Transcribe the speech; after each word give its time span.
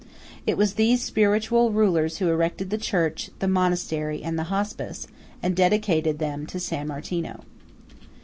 It 0.47 0.57
was 0.57 0.73
these 0.73 1.03
spiritual 1.03 1.71
rulers 1.71 2.17
who 2.17 2.27
erected 2.29 2.71
the 2.71 2.79
church, 2.79 3.29
the 3.37 3.47
monastery, 3.47 4.23
and 4.23 4.35
the 4.35 4.45
Hospice, 4.45 5.05
and 5.43 5.55
dedicated 5.55 6.17
them 6.17 6.47
to 6.47 6.59
San 6.59 6.87
Martino. 6.87 7.41